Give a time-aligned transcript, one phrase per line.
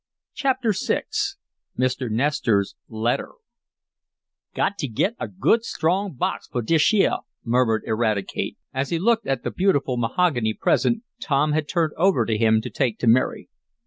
[0.33, 1.03] Chapter VI
[1.77, 2.09] Mr.
[2.09, 3.33] Nestor's Letter
[4.55, 9.27] "Got t' git a good strong box fo' dish yeah," murmured Eradicate, as he looked
[9.27, 13.49] at the beautiful mahogany present Tom had turned over to him to take to Mary.